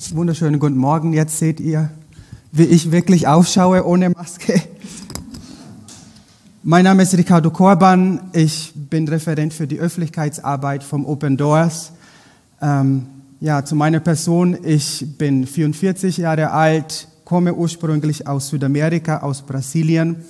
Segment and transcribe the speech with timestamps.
[0.00, 1.12] Wunderschönen guten Morgen.
[1.12, 1.90] Jetzt seht ihr,
[2.52, 4.62] wie ich wirklich aufschaue ohne Maske.
[6.62, 8.20] Mein Name ist Ricardo Korban.
[8.32, 11.92] Ich bin Referent für die Öffentlichkeitsarbeit vom Open Doors.
[12.62, 13.06] Ähm,
[13.40, 14.56] ja, zu meiner Person.
[14.62, 20.24] Ich bin 44 Jahre alt, komme ursprünglich aus Südamerika, aus Brasilien,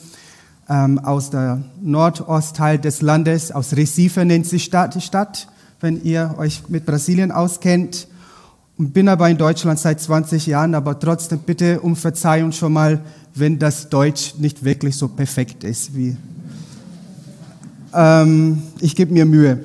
[0.69, 5.47] ähm, aus der Nordostteil des Landes, aus Recife nennt sich Stadt, Stadt,
[5.81, 8.09] wenn ihr euch mit Brasilien auskennt
[8.79, 13.01] und bin aber in Deutschland seit 20 Jahren, aber trotzdem bitte um Verzeihung schon mal,
[13.35, 16.17] wenn das Deutsch nicht wirklich so perfekt ist wie.
[17.93, 19.59] Ähm, ich gebe mir Mühe.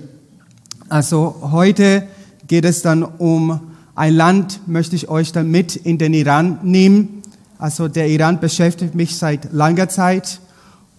[0.90, 2.08] Also heute
[2.48, 3.60] geht es dann um
[3.96, 7.22] ein Land, möchte ich euch dann mit in den Iran nehmen.
[7.60, 10.40] Also der Iran beschäftigt mich seit langer Zeit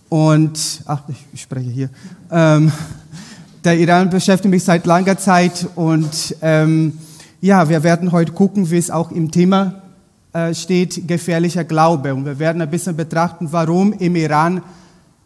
[0.09, 1.91] und, ach, ich spreche hier.
[2.31, 2.71] Ähm,
[3.65, 6.99] der Iran beschäftigt mich seit langer Zeit und ähm,
[7.45, 9.83] ja, wir werden heute gucken, wie es auch im Thema
[10.33, 12.15] äh, steht, gefährlicher Glaube.
[12.15, 14.63] Und wir werden ein bisschen betrachten, warum im Iran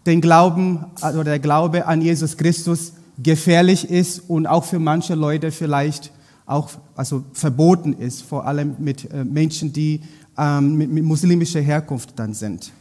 [0.05, 5.53] den Glauben oder der Glaube an Jesus Christus gefährlich ist und auch für manche Leute
[5.53, 6.11] vielleicht
[6.45, 10.01] auch also verboten ist, vor allem mit äh, Menschen, die
[10.37, 12.73] ähm, mit muslimischer Herkunft dann sind.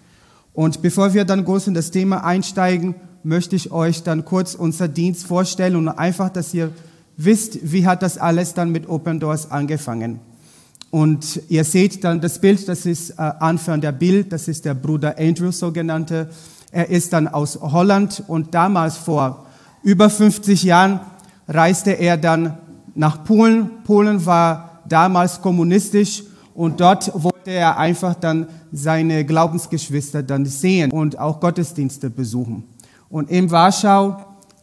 [0.53, 4.88] Und bevor wir dann groß in das Thema einsteigen, möchte ich euch dann kurz unser
[4.88, 6.71] Dienst vorstellen und einfach, dass ihr
[7.17, 10.19] wisst, wie hat das alles dann mit Open Doors angefangen.
[10.89, 14.73] Und ihr seht dann das Bild, das ist äh, Anfang der Bild, das ist der
[14.73, 16.29] Bruder Andrew sogenannte.
[16.71, 19.45] Er ist dann aus Holland und damals vor
[19.83, 20.99] über 50 Jahren
[21.47, 22.57] reiste er dann
[22.95, 23.69] nach Polen.
[23.83, 31.19] Polen war damals kommunistisch und dort wollte er einfach dann seine Glaubensgeschwister dann sehen und
[31.19, 32.63] auch Gottesdienste besuchen.
[33.09, 34.17] Und in Warschau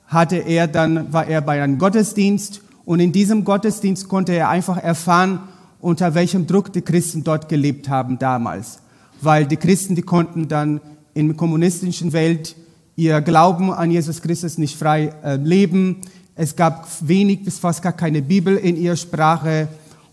[0.07, 4.77] hatte er dann, war er bei einem Gottesdienst und in diesem Gottesdienst konnte er einfach
[4.77, 5.41] erfahren,
[5.81, 8.81] unter welchem Druck die Christen dort gelebt haben damals.
[9.21, 10.81] Weil die Christen, die konnten dann
[11.15, 12.57] in der kommunistischen Welt
[12.97, 16.01] ihr Glauben an Jesus Christus nicht frei äh, leben.
[16.35, 19.69] Es gab wenig bis fast gar keine Bibel in ihrer Sprache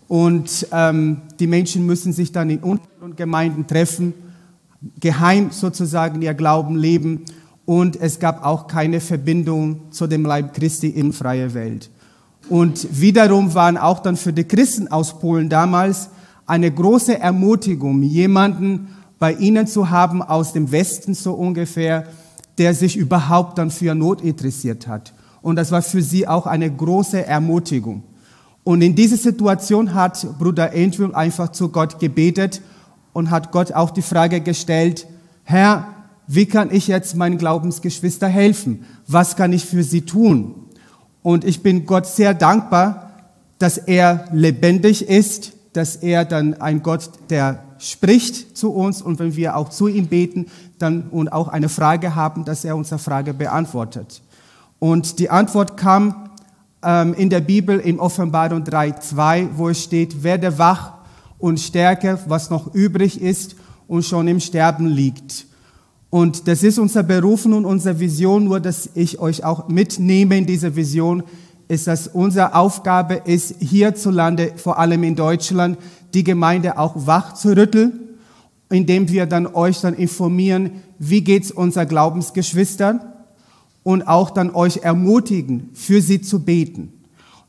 [0.08, 4.14] und ähm, die Menschen müssen sich dann in Untergrundgemeinden treffen,
[5.00, 7.26] geheim sozusagen ihr Glauben leben
[7.72, 11.90] und es gab auch keine Verbindung zu dem Leib Christi in freier Welt.
[12.50, 16.10] Und wiederum waren auch dann für die Christen aus Polen damals
[16.46, 18.90] eine große Ermutigung, jemanden
[19.20, 22.08] bei ihnen zu haben aus dem Westen so ungefähr,
[22.58, 25.14] der sich überhaupt dann für Not interessiert hat.
[25.42, 28.04] Und das war für sie auch eine große Ermutigung.
[28.66, 32.62] Und in dieser Situation hat Bruder Andrew einfach zu Gott gebetet
[33.14, 35.08] und hat Gott auch die Frage gestellt,
[35.46, 36.01] Herr,
[36.34, 38.86] wie kann ich jetzt meinen Glaubensgeschwister helfen?
[39.06, 40.56] Was kann ich für sie tun?
[41.24, 43.12] Und ich bin Gott sehr dankbar,
[43.60, 49.36] dass er lebendig ist, dass er dann ein Gott, der spricht zu uns und wenn
[49.36, 50.46] wir auch zu ihm beten
[50.80, 54.22] dann, und auch eine Frage haben, dass er unsere Frage beantwortet.
[54.80, 56.30] Und die Antwort kam
[56.82, 60.94] ähm, in der Bibel in Offenbarung 3.2, wo es steht, werde wach
[61.40, 63.58] und stärke, was noch übrig ist
[63.90, 65.51] und schon im Sterben liegt.
[66.12, 70.46] Und das ist unser Berufen und unsere Vision, nur dass ich euch auch mitnehme in
[70.46, 71.24] diese Vision,
[71.70, 75.78] ist, dass unsere Aufgabe ist, hierzulande, vor allem in Deutschland,
[76.14, 77.94] die Gemeinde auch wach zu rütteln,
[78.70, 83.00] indem wir dann euch dann informieren, wie geht's unser Glaubensgeschwistern
[83.84, 86.92] und auch dann euch ermutigen, für sie zu beten,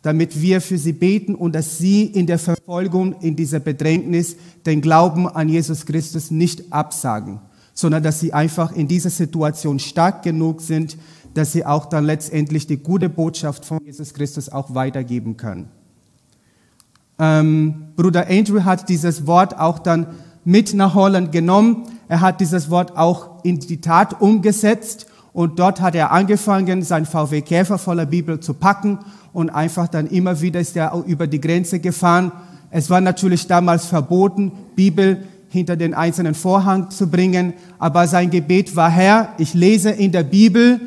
[0.03, 4.81] damit wir für sie beten und dass sie in der Verfolgung, in dieser Bedrängnis den
[4.83, 7.41] Glauben an Jesus Christus nicht absagen
[7.75, 10.97] sondern dass sie einfach in dieser Situation stark genug sind,
[11.35, 15.69] dass sie auch dann letztendlich die gute Botschaft von Jesus Christus auch weitergeben können.
[17.19, 20.07] Ähm, Bruder Andrew hat dieses Wort auch dann
[20.45, 21.85] mit nach Holland genommen.
[22.09, 27.07] Er hat dieses Wort auch in die Tat umgesetzt und dort hat er angefangen, sein
[27.07, 28.99] VW Käfer voller Bibel zu packen
[29.33, 32.33] und einfach dann immer wieder ist er über die Grenze gefahren.
[32.71, 37.53] Es war natürlich damals verboten, Bibel hinter den einzelnen Vorhang zu bringen.
[37.79, 40.81] Aber sein Gebet war, Herr, ich lese in der Bibel,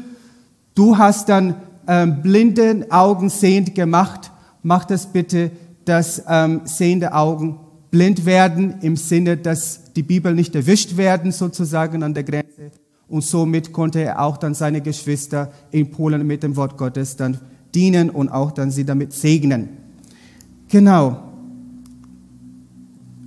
[0.73, 1.53] du hast dann
[1.88, 4.31] ähm, blinden Augen sehend gemacht.
[4.63, 5.51] Mach das bitte,
[5.85, 7.59] dass ähm, sehende Augen
[7.91, 12.71] blind werden, im Sinne, dass die Bibel nicht erwischt werden, sozusagen an der Grenze.
[13.07, 17.39] Und somit konnte er auch dann seine Geschwister in Polen mit dem Wort Gottes dann
[17.75, 19.69] dienen und auch dann sie damit segnen.
[20.69, 21.21] Genau.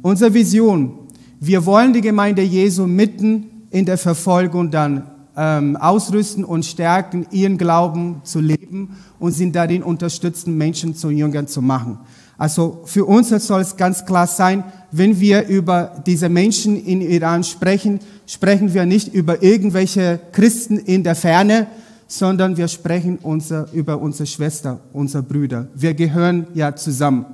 [0.02, 1.07] Unsere Vision
[1.40, 5.04] wir wollen die Gemeinde Jesu mitten in der Verfolgung dann
[5.36, 11.46] ähm, ausrüsten und stärken, ihren Glauben zu leben und sie darin unterstützen, Menschen zu Jüngern
[11.46, 11.98] zu machen.
[12.36, 17.44] Also für uns soll es ganz klar sein, wenn wir über diese Menschen in Iran
[17.44, 21.66] sprechen, sprechen wir nicht über irgendwelche Christen in der Ferne,
[22.06, 25.68] sondern wir sprechen unser, über unsere Schwester, unsere Brüder.
[25.74, 27.26] Wir gehören ja zusammen.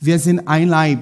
[0.00, 1.00] Wir sind ein Leib.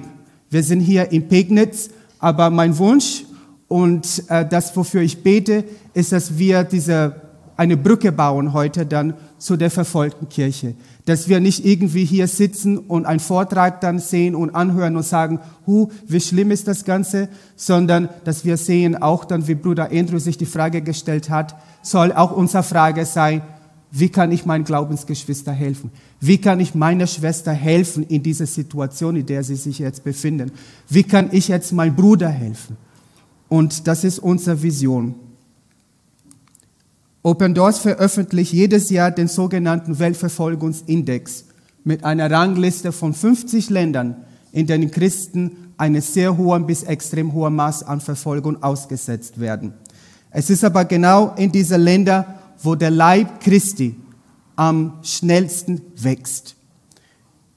[0.49, 1.89] Wir sind hier in Pegnitz,
[2.21, 3.25] aber mein Wunsch
[3.67, 7.15] und äh, das, wofür ich bete, ist, dass wir diese,
[7.57, 10.75] eine Brücke bauen heute dann zu der verfolgten Kirche.
[11.05, 15.39] Dass wir nicht irgendwie hier sitzen und einen Vortrag dann sehen und anhören und sagen,
[15.65, 20.19] hu, wie schlimm ist das Ganze, sondern dass wir sehen auch dann, wie Bruder Andrew
[20.19, 23.41] sich die Frage gestellt hat, soll auch unsere Frage sein,
[23.91, 25.91] wie kann ich meinen Glaubensgeschwister helfen?
[26.21, 30.51] Wie kann ich meiner Schwester helfen in dieser Situation, in der sie sich jetzt befinden?
[30.87, 32.77] Wie kann ich jetzt meinem Bruder helfen?
[33.49, 35.15] Und das ist unsere Vision.
[37.21, 41.45] Open Doors veröffentlicht jedes Jahr den sogenannten Weltverfolgungsindex
[41.83, 44.15] mit einer Rangliste von 50 Ländern,
[44.53, 49.73] in denen Christen eine sehr hohe bis extrem hohe Maß an Verfolgung ausgesetzt werden.
[50.31, 53.95] Es ist aber genau in diese Länder, wo der Leib Christi
[54.55, 56.55] am schnellsten wächst.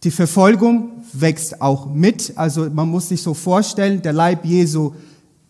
[0.03, 4.93] Die Verfolgung wächst auch mit, also man muss sich so vorstellen, der Leib Jesu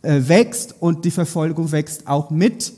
[0.03, 2.73] äh, wächst und die Verfolgung wächst auch mit.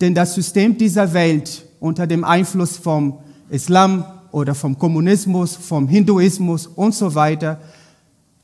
[0.00, 3.18] Denn das System dieser Welt unter dem Einfluss vom
[3.50, 7.60] Islam oder vom Kommunismus, vom Hinduismus und so weiter,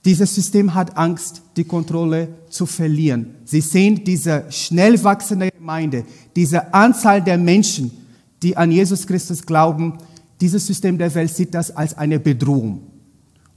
[0.04, 3.34] dieses System hat Angst, die Kontrolle zu verlieren.
[3.44, 7.90] Sie sehen diese schnell wachsende Gemeinde, diese Anzahl der Menschen,
[8.42, 9.98] die an Jesus Christus glauben,
[10.40, 12.80] dieses System der Welt sieht das als eine Bedrohung.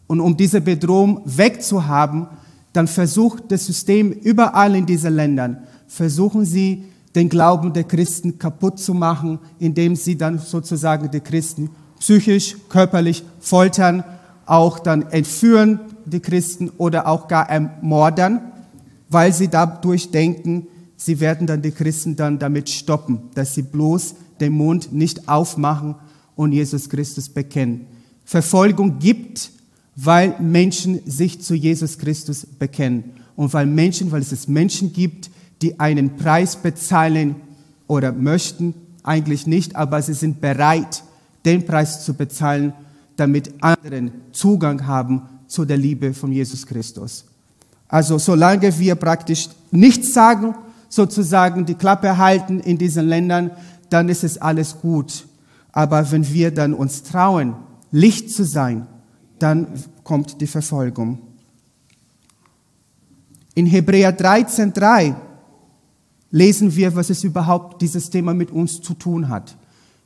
[0.08, 2.28] Und um diese Bedrohung wegzuhaben,
[2.74, 6.84] dann versucht das System überall in diesen Ländern, versuchen sie
[7.16, 13.24] den Glauben der Christen kaputt zu machen, indem sie dann sozusagen die Christen psychisch, körperlich
[13.40, 14.04] foltern,
[14.46, 18.42] auch dann entführen die Christen oder auch gar ermordern,
[19.10, 20.68] weil sie dadurch denken,
[21.04, 25.96] sie werden dann die Christen dann damit stoppen, dass sie bloß den Mund nicht aufmachen
[26.36, 27.88] und Jesus Christus bekennen.
[28.24, 29.52] Verfolgung gibt,
[29.96, 33.04] weil Menschen sich zu Jesus Christus bekennen
[33.36, 35.32] und weil Menschen, weil es Menschen gibt,
[35.62, 37.36] die einen Preis bezahlen
[37.88, 41.04] oder möchten, eigentlich nicht, aber sie sind bereit,
[41.46, 42.74] den Preis zu bezahlen,
[43.16, 47.26] damit anderen Zugang haben zu der Liebe von Jesus Christus.
[47.88, 50.56] Also solange wir praktisch nichts sagen,
[50.92, 53.52] sozusagen die Klappe halten in diesen Ländern,
[53.90, 55.26] dann ist es alles gut.
[55.72, 57.56] Aber wenn wir dann uns trauen,
[57.92, 58.88] Licht zu sein,
[59.40, 59.68] dann
[60.04, 61.20] kommt die Verfolgung.
[63.56, 65.16] In Hebräer 13,3
[66.30, 69.58] lesen wir, was es überhaupt dieses Thema mit uns zu tun hat.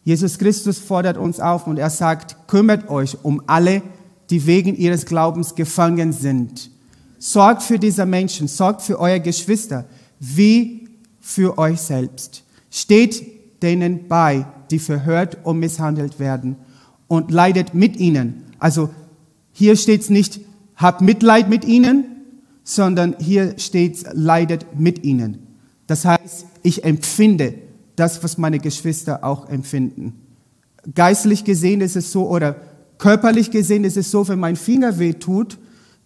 [0.04, 3.82] Jesus Christus fordert uns auf und er sagt, kümmert euch um alle,
[4.30, 6.70] die wegen ihres Glaubens gefangen sind.
[7.18, 9.86] Sorgt für diese Menschen, sorgt für eure Geschwister,
[10.34, 10.88] wie
[11.20, 12.44] für euch selbst.
[12.72, 16.56] Steht denen bei, die verhört und misshandelt werden
[17.08, 18.44] und leidet mit ihnen.
[18.60, 18.90] Also
[19.52, 20.42] hier steht es nicht,
[20.76, 22.06] habt Mitleid mit ihnen,
[22.64, 25.40] sondern hier steht, leidet mit ihnen.
[25.88, 27.54] Das heißt, ich empfinde
[27.96, 30.14] das, was meine Geschwister auch empfinden.
[30.94, 32.56] Geistlich gesehen ist es so, oder
[32.98, 35.58] körperlich gesehen ist es so, wenn mein Finger weh tut,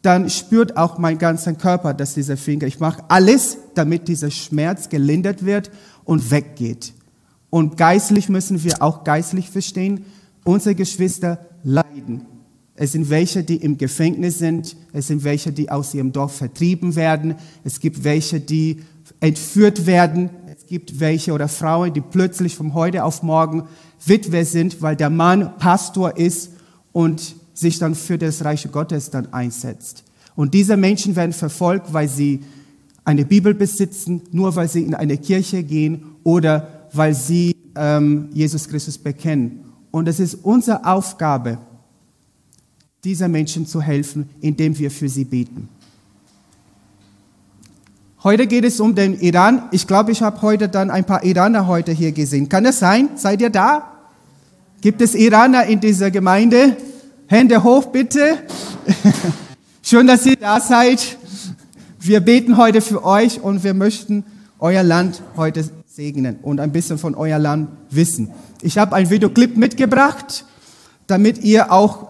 [0.01, 4.89] dann spürt auch mein ganzer Körper, dass dieser Finger, ich mache alles, damit dieser Schmerz
[4.89, 5.71] gelindert wird
[6.05, 6.93] und weggeht.
[7.49, 10.05] Und geistlich müssen wir auch geistlich verstehen,
[10.43, 12.25] unsere Geschwister leiden.
[12.75, 14.77] Es sind welche, die im Gefängnis sind.
[14.93, 17.35] Es sind welche, die aus ihrem Dorf vertrieben werden.
[17.65, 18.83] Es gibt welche, die
[19.19, 20.29] entführt werden.
[20.47, 23.63] Es gibt welche oder Frauen, die plötzlich von heute auf morgen
[24.05, 26.51] Witwe sind, weil der Mann Pastor ist
[26.93, 30.03] und sich dann für das Reich Gottes dann einsetzt.
[30.35, 32.39] Und diese Menschen werden verfolgt, weil sie
[33.03, 38.67] eine Bibel besitzen, nur weil sie in eine Kirche gehen oder weil sie ähm, Jesus
[38.67, 39.65] Christus bekennen.
[39.91, 41.57] Und es ist unsere Aufgabe,
[43.03, 45.67] dieser Menschen zu helfen, indem wir für sie beten.
[48.23, 49.63] Heute geht es um den Iran.
[49.71, 52.49] Ich glaube, ich habe heute dann ein paar Iraner heute hier gesehen.
[52.49, 53.09] Kann das sein?
[53.15, 53.93] Seid ihr da?
[54.81, 56.77] Gibt es Iraner in dieser Gemeinde?
[57.29, 58.39] Hände hoch, bitte.
[59.83, 61.15] Schön, dass ihr da seid.
[61.99, 64.23] Wir beten heute für euch und wir möchten
[64.57, 68.31] euer Land heute segnen und ein bisschen von euer Land wissen.
[68.63, 70.43] Ich habe ein Videoclip mitgebracht,
[71.05, 72.07] damit ihr auch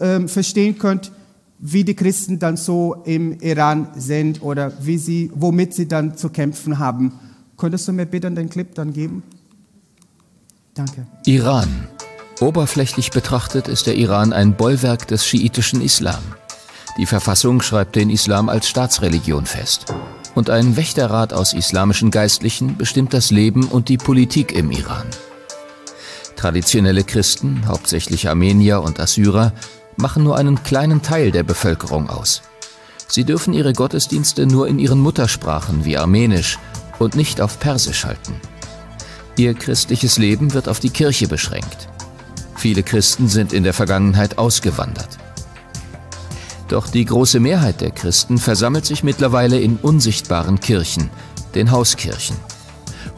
[0.00, 1.12] ähm, verstehen könnt,
[1.58, 6.30] wie die Christen dann so im Iran sind oder wie sie, womit sie dann zu
[6.30, 7.12] kämpfen haben.
[7.58, 9.22] Könntest du mir bitte den Clip dann geben?
[10.72, 11.06] Danke.
[11.26, 11.68] Iran.
[12.42, 16.20] Oberflächlich betrachtet ist der Iran ein Bollwerk des schiitischen Islam.
[16.98, 19.94] Die Verfassung schreibt den Islam als Staatsreligion fest.
[20.34, 25.06] Und ein Wächterrat aus islamischen Geistlichen bestimmt das Leben und die Politik im Iran.
[26.34, 29.52] Traditionelle Christen, hauptsächlich Armenier und Assyrer,
[29.96, 32.42] machen nur einen kleinen Teil der Bevölkerung aus.
[33.06, 36.58] Sie dürfen ihre Gottesdienste nur in ihren Muttersprachen wie Armenisch
[36.98, 38.34] und nicht auf Persisch halten.
[39.36, 41.91] Ihr christliches Leben wird auf die Kirche beschränkt.
[42.62, 45.18] Viele Christen sind in der Vergangenheit ausgewandert.
[46.68, 51.10] Doch die große Mehrheit der Christen versammelt sich mittlerweile in unsichtbaren Kirchen,
[51.56, 52.36] den Hauskirchen.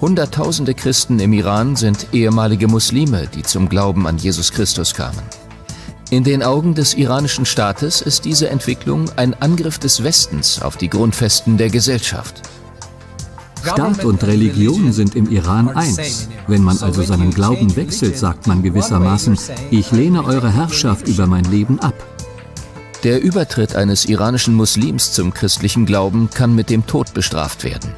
[0.00, 5.22] Hunderttausende Christen im Iran sind ehemalige Muslime, die zum Glauben an Jesus Christus kamen.
[6.08, 10.88] In den Augen des iranischen Staates ist diese Entwicklung ein Angriff des Westens auf die
[10.88, 12.40] Grundfesten der Gesellschaft.
[13.64, 16.28] Staat und Religion sind im Iran eins.
[16.46, 19.38] Wenn man also seinen Glauben wechselt, sagt man gewissermaßen,
[19.70, 21.94] ich lehne eure Herrschaft über mein Leben ab.
[23.04, 27.92] Der Übertritt eines iranischen Muslims zum christlichen Glauben kann mit dem Tod bestraft werden.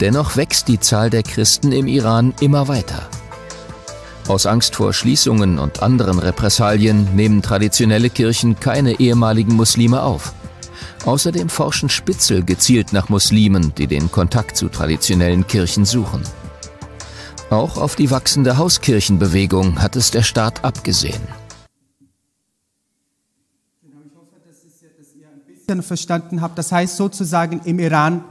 [0.00, 3.08] Dennoch wächst die Zahl der Christen im Iran immer weiter.
[4.28, 10.32] Aus Angst vor Schließungen und anderen Repressalien nehmen traditionelle Kirchen keine ehemaligen Muslime auf.
[11.04, 16.22] Außerdem forschen Spitzel gezielt nach Muslimen, die den Kontakt zu traditionellen Kirchen suchen.
[17.50, 21.20] Auch auf die wachsende Hauskirchenbewegung hat es der Staat abgesehen.
[23.82, 26.56] Ich hoffe, dass ihr ein bisschen verstanden habt.
[26.58, 28.24] Das heißt sozusagen im Iran,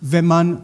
[0.00, 0.62] wenn man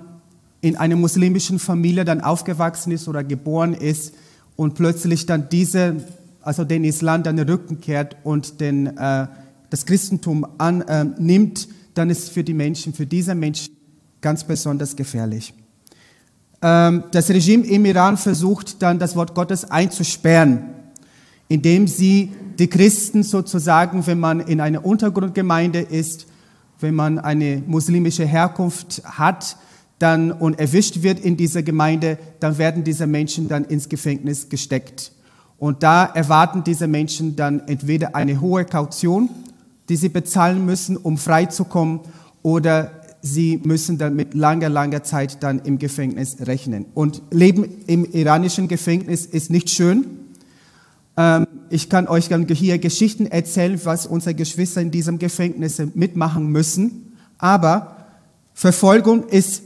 [0.60, 4.14] in einer muslimischen Familie dann aufgewachsen ist oder geboren ist
[4.56, 5.96] und plötzlich dann diese,
[6.42, 9.26] also den Islam dann den Rücken kehrt und den äh,
[9.74, 13.76] das Christentum annimmt, äh, dann ist für die Menschen, für diese Menschen
[14.20, 15.52] ganz besonders gefährlich.
[16.62, 20.62] Ähm, das Regime im Iran versucht dann das Wort Gottes einzusperren,
[21.48, 26.26] indem sie die Christen sozusagen, wenn man in einer Untergrundgemeinde ist,
[26.78, 29.56] wenn man eine muslimische Herkunft hat,
[29.98, 35.10] dann und erwischt wird in dieser Gemeinde, dann werden diese Menschen dann ins Gefängnis gesteckt.
[35.58, 39.30] Und da erwarten diese Menschen dann entweder eine hohe Kaution
[39.88, 42.00] die sie bezahlen müssen, um freizukommen,
[42.42, 42.90] oder
[43.22, 46.86] sie müssen dann mit langer, langer Zeit dann im Gefängnis rechnen.
[46.94, 50.04] Und Leben im iranischen Gefängnis ist nicht schön.
[51.16, 57.16] Ähm, ich kann euch hier Geschichten erzählen, was unsere Geschwister in diesem Gefängnis mitmachen müssen.
[57.38, 57.96] Aber
[58.52, 59.62] Verfolgung ist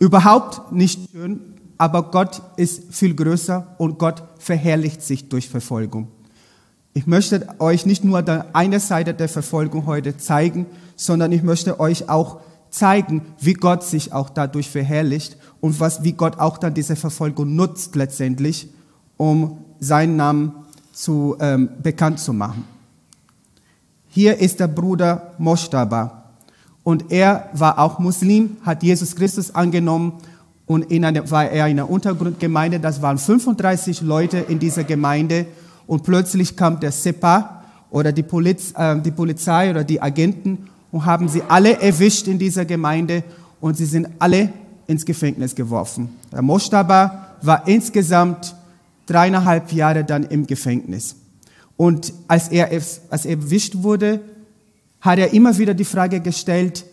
[0.00, 1.40] überhaupt nicht schön,
[1.78, 6.08] aber Gott ist viel größer und Gott verherrlicht sich durch Verfolgung.
[6.92, 10.66] Ich möchte euch nicht nur eine Seite der Verfolgung heute zeigen,
[10.96, 16.12] sondern ich möchte euch auch zeigen, wie Gott sich auch dadurch verherrlicht und was, wie
[16.12, 18.68] Gott auch dann diese Verfolgung nutzt letztendlich,
[19.16, 20.52] um seinen Namen
[20.92, 22.64] zu, ähm, bekannt zu machen.
[24.08, 26.24] Hier ist der Bruder Moshtaba
[26.82, 30.14] und er war auch Muslim, hat Jesus Christus angenommen
[30.66, 32.80] und in einer, war er in einer Untergrundgemeinde.
[32.80, 35.46] Das waren 35 Leute in dieser Gemeinde
[35.90, 41.04] und plötzlich kam der SEPA oder die, Poliz, äh, die Polizei oder die Agenten und
[41.04, 43.24] haben sie alle erwischt in dieser Gemeinde
[43.60, 44.52] und sie sind alle
[44.86, 46.10] ins Gefängnis geworfen.
[46.30, 48.54] Der Moshtaba war insgesamt
[49.06, 51.16] dreieinhalb Jahre dann im Gefängnis.
[51.76, 54.20] Und als er, als er erwischt wurde,
[55.00, 56.84] hat er immer wieder die Frage gestellt,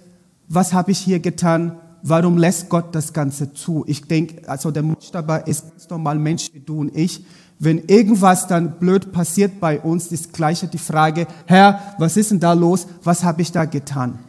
[0.48, 1.74] was habe ich hier getan?
[2.10, 3.84] Warum lässt Gott das Ganze zu?
[3.86, 7.26] Ich denke, also der Moshtaba ist ganz normal Mensch wie du und ich.
[7.60, 12.40] Wenn irgendwas dann blöd passiert bei uns, ist gleich die Frage, Herr, was ist denn
[12.40, 12.88] da los?
[13.04, 14.20] Was habe ich da getan?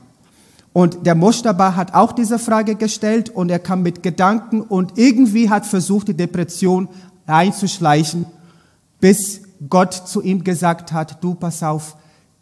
[0.73, 5.49] Und der Moshtaba hat auch diese Frage gestellt und er kam mit Gedanken und irgendwie
[5.49, 6.88] hat versucht, die Depression
[7.26, 8.26] einzuschleichen,
[8.99, 11.97] bis Gott zu ihm gesagt hat, du pass auf,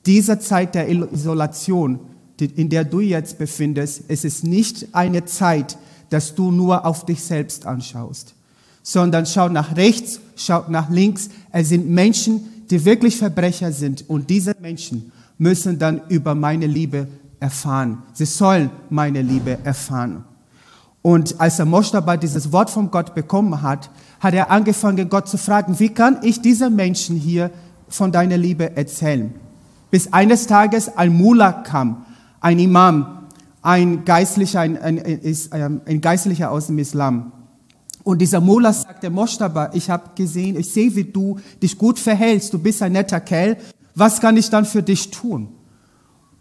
[0.07, 2.01] diese Zeit der Isolation,
[2.41, 5.79] in der du jetzt befindest, es ist nicht eine Zeit,
[6.11, 8.37] dass du nur auf dich selbst anschaust
[8.87, 11.29] sondern schaut nach rechts, schaut nach links.
[11.51, 14.09] Es sind Menschen, die wirklich Verbrecher sind.
[14.09, 17.09] Und diese Menschen müssen dann über meine Liebe
[17.41, 18.05] erfahren.
[18.13, 20.25] Sie sollen meine Liebe erfahren.
[21.03, 23.91] Und als der Moshtaba dieses Wort von Gott bekommen hat,
[24.21, 27.51] hat er angefangen, Gott zu fragen, wie kann ich diesen Menschen hier
[27.89, 29.35] von deiner Liebe erzählen?
[29.91, 32.06] Bis eines Tages ein Mullah kam,
[32.41, 33.27] ein Imam,
[33.63, 34.99] ein Geistlicher, ein, ein,
[35.51, 37.33] ein, ein Geistlicher aus dem Islam.
[38.05, 42.55] Und dieser Mullah sagte, Moshtaba, ich habe gesehen, ich sehe, wie du dich gut verhältst,
[42.55, 43.57] du bist ein netter Kerl,
[43.97, 45.49] was kann ich dann für dich tun?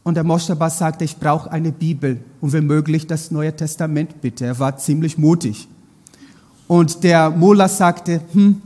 [0.03, 4.45] Und der Moshtaba sagte, ich brauche eine Bibel und wenn möglich das Neue Testament bitte.
[4.45, 5.67] Er war ziemlich mutig.
[6.67, 8.61] Und der Mullah sagte, hm,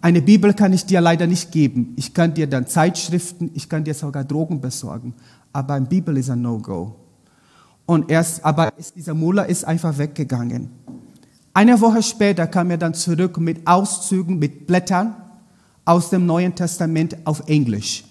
[0.00, 1.94] eine Bibel kann ich dir leider nicht geben.
[1.96, 5.14] Ich kann dir dann Zeitschriften, ich kann dir sogar Drogen besorgen.
[5.52, 6.94] Aber in Bibel ist ein No-Go.
[7.86, 10.70] Und erst, aber dieser Mullah ist einfach weggegangen.
[11.54, 15.16] Eine Woche später kam er dann zurück mit Auszügen, mit Blättern
[15.84, 18.04] aus dem Neuen Testament auf Englisch.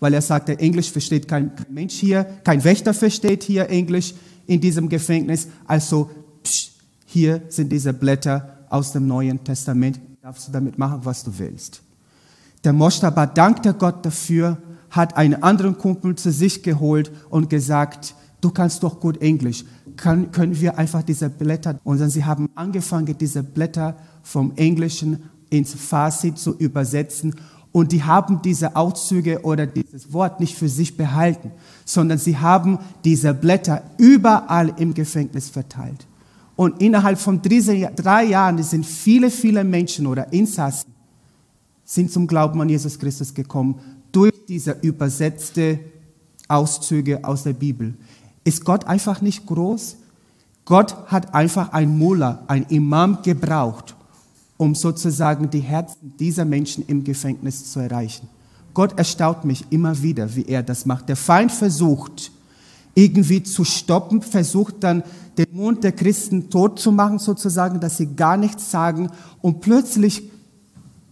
[0.00, 4.14] Weil er sagte, Englisch versteht kein Mensch hier, kein Wächter versteht hier Englisch
[4.46, 5.48] in diesem Gefängnis.
[5.66, 6.10] Also
[6.42, 6.70] psch,
[7.04, 10.00] hier sind diese Blätter aus dem Neuen Testament.
[10.22, 11.82] Darfst du damit machen, was du willst.
[12.64, 14.56] Der Moshtaba dankte Gott dafür,
[14.90, 19.64] hat einen anderen Kumpel zu sich geholt und gesagt, du kannst doch gut Englisch,
[19.96, 25.22] Kann, können wir einfach diese Blätter, und dann sie haben angefangen, diese Blätter vom Englischen
[25.50, 27.34] ins Farsi zu übersetzen
[27.72, 31.52] und die haben diese Auszüge oder dieses Wort nicht für sich behalten,
[31.84, 36.06] sondern sie haben diese Blätter überall im Gefängnis verteilt.
[36.56, 40.92] Und innerhalb von drei Jahren sind viele, viele Menschen oder Insassen
[41.84, 43.80] sind zum Glauben an Jesus Christus gekommen
[44.12, 45.80] durch diese übersetzte
[46.48, 47.94] Auszüge aus der Bibel.
[48.44, 49.96] Ist Gott einfach nicht groß?
[50.64, 53.96] Gott hat einfach ein Mullah, ein Imam gebraucht,
[54.56, 58.28] um sozusagen die Herzen dieser Menschen im Gefängnis zu erreichen.
[58.72, 61.08] Gott erstaunt mich immer wieder, wie er das macht.
[61.08, 62.30] Der Feind versucht,
[62.94, 65.02] irgendwie zu stoppen, versucht dann
[65.38, 69.10] den Mund der Christen tot zu machen, sozusagen, dass sie gar nichts sagen.
[69.40, 70.30] Und plötzlich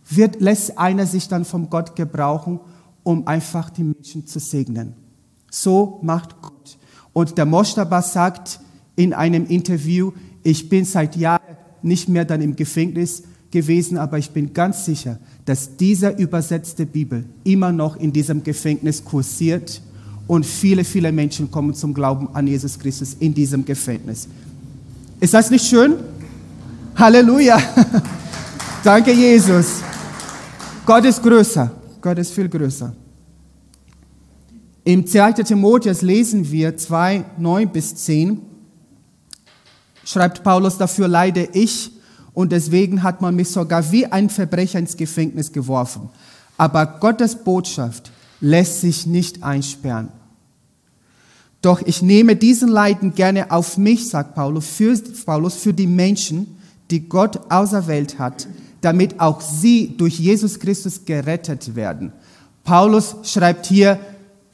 [0.08, 2.60] wird, lässt einer sich dann vom Gott gebrauchen,
[3.08, 4.92] um einfach die Menschen zu segnen.
[5.50, 6.76] So macht Gott.
[7.14, 8.60] Und der Moshtaba sagt
[8.96, 10.12] in einem Interview,
[10.42, 15.18] ich bin seit Jahren nicht mehr dann im Gefängnis gewesen, aber ich bin ganz sicher,
[15.46, 19.80] dass diese übersetzte Bibel immer noch in diesem Gefängnis kursiert
[20.26, 24.28] und viele, viele Menschen kommen zum Glauben an Jesus Christus in diesem Gefängnis.
[25.18, 25.94] Ist das nicht schön?
[26.94, 27.58] Halleluja.
[28.84, 29.76] Danke, Jesus.
[30.84, 31.77] Gott ist größer.
[32.00, 32.94] Gott ist viel größer.
[34.84, 35.32] Im 2.
[35.32, 38.40] Timotheus lesen wir 2, 9 bis 10,
[40.04, 41.92] schreibt Paulus, dafür leide ich
[42.32, 46.08] und deswegen hat man mich sogar wie ein Verbrecher ins Gefängnis geworfen.
[46.56, 50.08] Aber Gottes Botschaft lässt sich nicht einsperren.
[51.60, 54.96] Doch ich nehme diesen Leiden gerne auf mich, sagt Paulus, für,
[55.26, 56.56] Paulus, für die Menschen,
[56.90, 58.46] die Gott auserwählt hat,
[58.80, 62.12] damit auch sie durch Jesus Christus gerettet werden.
[62.64, 63.98] Paulus schreibt hier,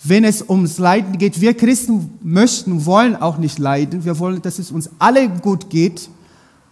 [0.02, 4.04] wenn es ums Leiden geht, wir Christen möchten, wollen auch nicht leiden.
[4.04, 6.10] Wir wollen, dass es uns alle gut geht.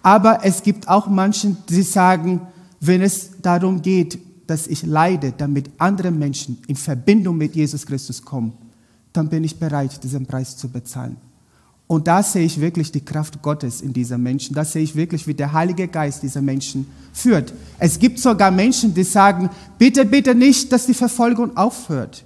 [0.02, 2.42] Aber es gibt auch Menschen, die sagen,
[2.80, 8.22] wenn es darum geht, dass ich leide, damit andere Menschen in Verbindung mit Jesus Christus
[8.22, 8.52] kommen,
[9.12, 11.16] dann bin ich bereit, diesen Preis zu bezahlen.
[11.92, 14.54] Und da sehe ich wirklich die Kraft Gottes in dieser Menschen.
[14.54, 17.52] Da sehe ich wirklich, wie der Heilige Geist diese Menschen führt.
[17.78, 22.24] Es gibt sogar Menschen, die sagen, bitte, bitte nicht, dass die Verfolgung aufhört.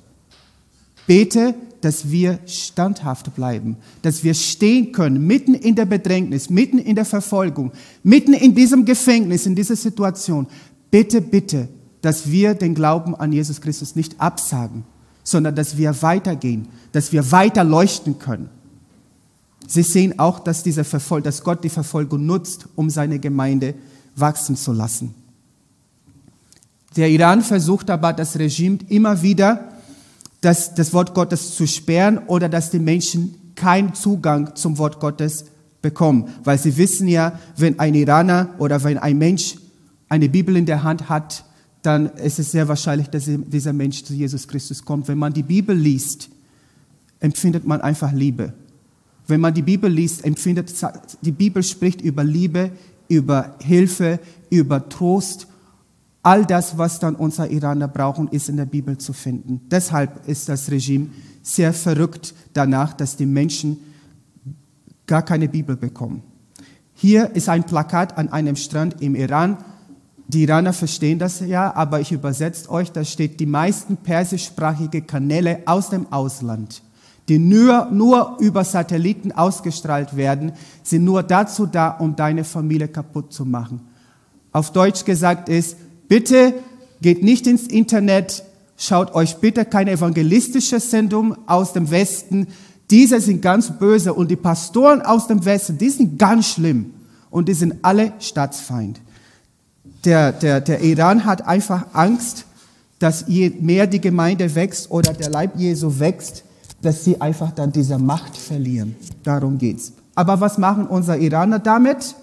[1.08, 6.94] Bete, dass wir standhaft bleiben, dass wir stehen können, mitten in der Bedrängnis, mitten in
[6.94, 7.72] der Verfolgung,
[8.04, 10.46] mitten in diesem Gefängnis, in dieser Situation.
[10.92, 11.66] Bitte, bitte,
[12.02, 14.84] dass wir den Glauben an Jesus Christus nicht absagen,
[15.24, 18.48] sondern dass wir weitergehen, dass wir weiter leuchten können.
[19.66, 23.74] Sie sehen auch, dass, diese Verfol dass Gott die Verfolgung nutzt, um seine Gemeinde
[24.14, 25.14] wachsen zu lassen.
[26.96, 29.68] Der Iran versucht aber, das Regime immer wieder,
[30.40, 35.46] das, das Wort Gottes zu sperren oder dass die Menschen keinen Zugang zum Wort Gottes
[35.82, 36.28] bekommen.
[36.44, 39.56] Weil sie wissen ja, wenn ein Iraner oder wenn ein Mensch
[40.08, 41.44] eine Bibel in der Hand hat,
[41.82, 45.08] dann ist es sehr wahrscheinlich, dass dieser Mensch zu Jesus Christus kommt.
[45.08, 46.30] Wenn man die Bibel liest,
[47.20, 48.52] empfindet man einfach Liebe.
[49.26, 50.72] Wenn man die Bibel liest, empfindet,
[51.22, 52.70] die Bibel spricht über Liebe,
[53.08, 55.48] über Hilfe, über Trost.
[56.22, 59.60] All das, was dann unser Iraner brauchen, ist in der Bibel zu finden.
[59.70, 61.08] Deshalb ist das Regime
[61.42, 63.78] sehr verrückt danach, dass die Menschen
[65.06, 66.22] gar keine Bibel bekommen.
[66.94, 69.58] Hier ist ein Plakat an einem Strand im Iran.
[70.28, 75.62] Die Iraner verstehen das ja, aber ich übersetze euch, da steht die meisten persischsprachige Kanäle
[75.66, 76.82] aus dem Ausland
[77.28, 83.32] die nur, nur über Satelliten ausgestrahlt werden, sind nur dazu da, um deine Familie kaputt
[83.32, 83.80] zu machen.
[84.52, 85.76] Auf Deutsch gesagt ist,
[86.08, 86.54] bitte
[87.00, 88.44] geht nicht ins Internet,
[88.76, 92.46] schaut euch bitte keine evangelistische Sendung aus dem Westen.
[92.90, 96.94] Diese sind ganz böse und die Pastoren aus dem Westen, die sind ganz schlimm
[97.30, 99.00] und die sind alle Staatsfeind.
[100.04, 102.44] Der, der, der Iran hat einfach Angst,
[103.00, 106.44] dass je mehr die Gemeinde wächst oder der Leib Jesu wächst,
[106.86, 108.94] dass sie einfach dann diese Macht verlieren.
[109.24, 109.92] Darum geht's.
[110.14, 112.14] Aber was machen unsere Iraner damit?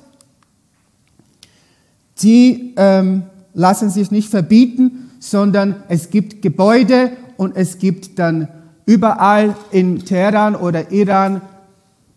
[2.15, 3.23] Sie ähm,
[3.53, 8.47] lassen sich nicht verbieten, sondern es gibt Gebäude und es gibt dann
[8.85, 11.41] überall in Teheran oder Iran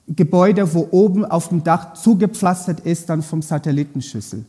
[0.09, 4.45] Gebäude, wo oben auf dem Dach zugepflastert ist, dann vom Satellitenschüssel.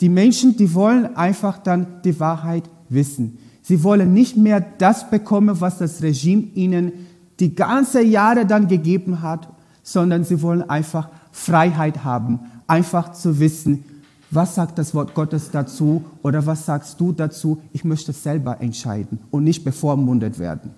[0.00, 3.38] Die Menschen, die wollen einfach dann die Wahrheit wissen.
[3.60, 6.92] Sie wollen nicht mehr das bekommen, was das Regime ihnen
[7.40, 9.48] die ganze Jahre dann gegeben hat,
[9.82, 13.84] sondern sie wollen einfach Freiheit haben, einfach zu wissen,
[14.30, 17.60] was sagt das Wort Gottes dazu oder was sagst du dazu?
[17.72, 20.72] Ich möchte selber entscheiden und nicht bevormundet werden.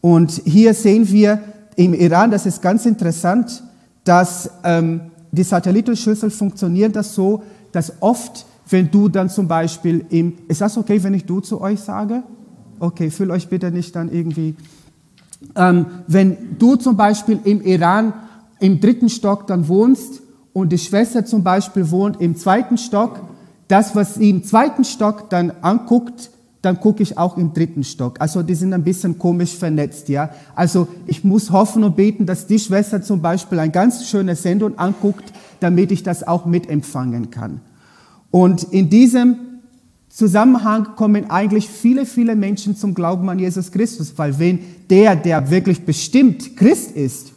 [0.00, 1.40] Und hier sehen wir
[1.74, 3.62] im Iran, das ist ganz interessant,
[4.04, 5.00] dass ähm,
[5.32, 10.76] die Satellitenschüssel funktioniert das so, dass oft, wenn du dann zum Beispiel im, ist das
[10.78, 12.22] okay, wenn ich du zu euch sage?
[12.78, 14.54] Okay, fühl euch bitte nicht dann irgendwie.
[15.54, 18.12] Ähm, wenn du zum Beispiel im Iran
[18.60, 20.20] im dritten Stock dann wohnst
[20.52, 23.20] und die Schwester zum Beispiel wohnt im zweiten Stock,
[23.68, 26.30] das, was sie im zweiten Stock dann anguckt,
[26.62, 28.20] dann gucke ich auch im dritten Stock.
[28.20, 30.30] Also die sind ein bisschen komisch vernetzt, ja.
[30.56, 34.76] Also ich muss hoffen und beten, dass die Schwester zum Beispiel ein ganz schönes Sendung
[34.76, 37.60] anguckt, damit ich das auch mitempfangen kann.
[38.30, 39.36] Und in diesem
[40.08, 45.50] Zusammenhang kommen eigentlich viele, viele Menschen zum Glauben an Jesus Christus, weil wenn der, der
[45.50, 47.32] wirklich bestimmt Christ ist,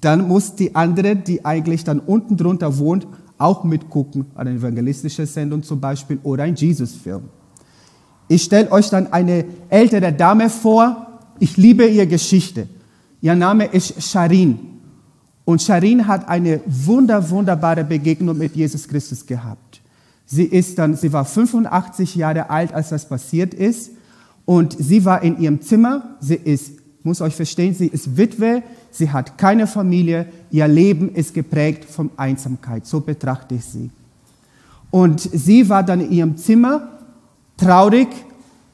[0.00, 5.62] dann muss die andere, die eigentlich dann unten drunter wohnt, auch mitgucken, eine evangelistische Sendung
[5.62, 7.22] zum Beispiel oder ein Jesus-Film.
[8.28, 11.18] Ich stelle euch dann eine ältere Dame vor.
[11.38, 12.68] Ich liebe ihre Geschichte.
[13.20, 14.58] Ihr Name ist Sharin.
[15.44, 19.80] Und Sharin hat eine wunder, wunderbare Begegnung mit Jesus Christus gehabt.
[20.32, 23.90] Sie ist dann, sie war 85 Jahre alt, als das passiert ist.
[24.44, 26.16] Und sie war in ihrem Zimmer.
[26.20, 28.62] Sie ist, muss euch verstehen, sie ist Witwe.
[28.92, 30.26] Sie hat keine Familie.
[30.52, 32.86] Ihr Leben ist geprägt von Einsamkeit.
[32.86, 33.90] So betrachte ich sie.
[34.92, 36.88] Und sie war dann in ihrem Zimmer
[37.56, 38.08] traurig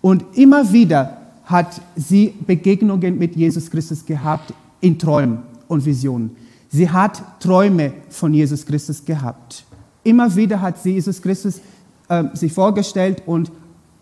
[0.03, 1.17] und immer wieder
[1.47, 5.39] hat sie Begegnungen mit Jesus Christus gehabt in Träumen
[5.69, 6.37] und Visionen.
[6.69, 9.65] Sie hat Träume von Jesus Christus gehabt.
[10.07, 11.61] Immer wieder hat sie Jesus Christus
[12.09, 13.51] äh, sich vorgestellt und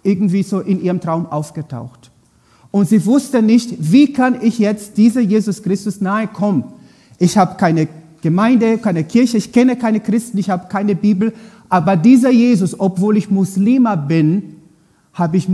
[0.02, 2.10] irgendwie so in ihrem Traum aufgetaucht.
[2.70, 6.64] Und sie wusste nicht, wie kann ich jetzt dieser Jesus Christus nahe kommen.
[7.18, 7.88] Ich habe keine
[8.20, 11.32] Gemeinde, keine Kirche, ich kenne keine Christen, ich habe keine Bibel,
[11.70, 14.56] aber dieser Jesus, obwohl ich Muslima bin,
[15.14, 15.48] habe ich,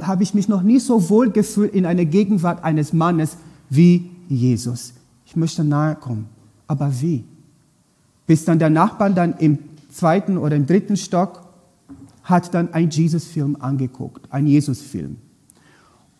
[0.00, 3.38] hab ich mich noch nie so wohl gefühlt in einer Gegenwart eines Mannes
[3.70, 4.92] wie Jesus.
[5.24, 6.26] Ich möchte nahe kommen.
[6.66, 7.24] Aber wie?
[8.26, 9.58] Bis dann der Nachbar dann im
[9.94, 11.42] zweiten oder im dritten Stock
[12.22, 15.16] hat dann einen Jesus-Film angeguckt, einen Jesus-Film.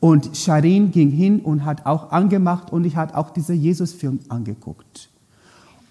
[0.00, 5.08] Und Sharin ging hin und hat auch angemacht und ich hat auch diesen Jesus-Film angeguckt.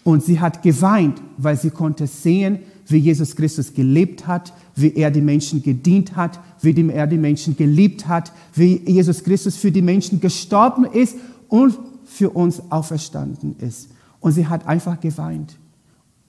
[0.04, 5.10] Und sie hat geweint, weil sie konnte sehen, wie Jesus Christus gelebt hat, wie er
[5.10, 9.82] die Menschen gedient hat, wie er die Menschen geliebt hat, wie Jesus Christus für die
[9.82, 11.16] Menschen gestorben ist
[11.48, 13.90] und für uns auferstanden ist.
[14.20, 15.58] Und sie hat einfach geweint.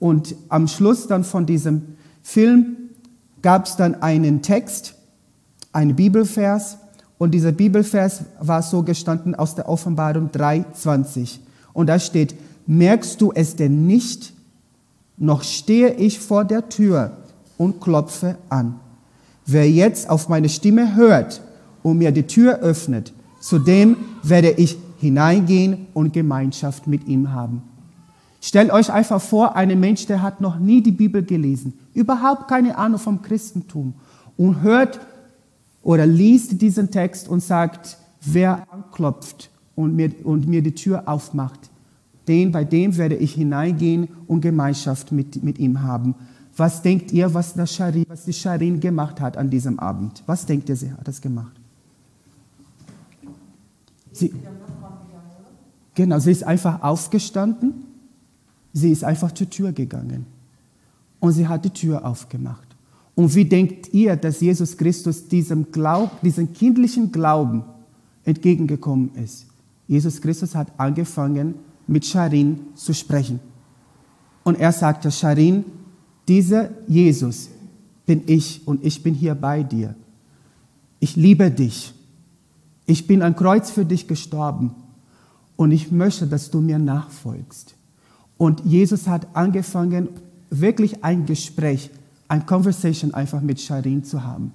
[0.05, 2.75] Und am Schluss dann von diesem Film
[3.41, 4.93] gab es dann einen Text,
[5.71, 6.77] einen Bibelvers.
[7.17, 11.39] Und dieser Bibelvers war so gestanden aus der Offenbarung 3,20.
[11.73, 12.35] Und da steht,
[12.67, 14.33] merkst du es denn nicht,
[15.17, 17.17] noch stehe ich vor der Tür
[17.57, 18.75] und klopfe an.
[19.47, 21.41] Wer jetzt auf meine Stimme hört
[21.81, 27.63] und mir die Tür öffnet, zu dem werde ich hineingehen und Gemeinschaft mit ihm haben.
[28.45, 32.77] Stellt euch einfach vor, einen Mensch, der hat noch nie die Bibel gelesen, überhaupt keine
[32.77, 33.95] Ahnung vom Christentum
[34.37, 34.99] und hört
[35.81, 41.71] oder liest diesen Text und sagt, wer anklopft und mir, und mir die Tür aufmacht,
[42.27, 46.13] den, bei dem werde ich hineingehen und Gemeinschaft mit, mit ihm haben.
[46.55, 50.21] Was denkt ihr, was, das Sharin, was die Sharin gemacht hat an diesem Abend?
[50.27, 51.59] Was denkt ihr, sie hat das gemacht?
[54.11, 54.31] Sie,
[55.95, 57.84] genau, sie ist einfach aufgestanden,
[58.75, 60.25] sie ist einfach zur Tür gegangen
[61.19, 62.67] und sie hat die Tür aufgemacht.
[63.15, 67.63] Und wie denkt ihr, dass Jesus Christus diesem Glaub, diesem kindlichen Glauben
[68.25, 69.47] entgegengekommen ist?
[69.87, 71.55] Jesus Christus hat angefangen,
[71.87, 73.39] mit Sharin zu sprechen.
[74.43, 75.63] Und er sagte, Sharin,
[76.27, 77.49] dieser Jesus
[78.05, 79.95] bin ich und ich bin hier bei dir.
[80.99, 81.93] Ich liebe dich.
[82.85, 84.71] Ich bin am Kreuz für dich gestorben
[85.55, 87.75] und ich möchte, dass du mir nachfolgst.
[88.37, 90.09] Und Jesus hat angefangen,
[90.49, 91.89] wirklich ein Gespräch,
[92.27, 94.51] ein Conversation einfach mit Sharin zu haben.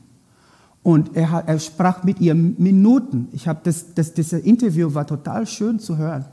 [0.83, 3.29] Und er, hat, er sprach mit ihr Minuten.
[3.33, 6.25] Ich habe das, das, das Interview war total schön zu hören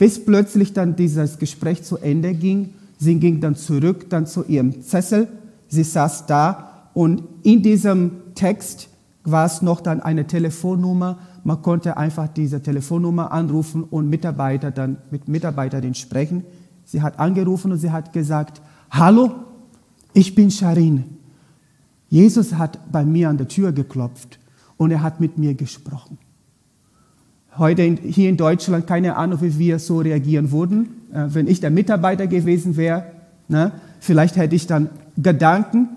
[0.00, 2.72] bis plötzlich dann dieses Gespräch zu Ende ging.
[2.98, 5.28] Sie ging dann zurück dann zu ihrem Sessel.
[5.68, 8.88] Sie saß da und in diesem Text
[9.24, 11.18] war es noch dann eine Telefonnummer.
[11.44, 16.44] Man konnte einfach diese Telefonnummer anrufen und Mitarbeiter dann mit Mitarbeiterin sprechen.
[16.90, 19.30] Sie hat angerufen und sie hat gesagt, hallo,
[20.12, 21.04] ich bin Sharin.
[22.08, 24.40] Jesus hat bei mir an der Tür geklopft
[24.76, 26.18] und er hat mit mir gesprochen.
[27.56, 30.88] Heute in, hier in Deutschland keine Ahnung, wie wir so reagieren würden.
[31.12, 33.04] Äh, wenn ich der Mitarbeiter gewesen wäre,
[33.46, 35.90] ne, vielleicht hätte ich dann Gedanken,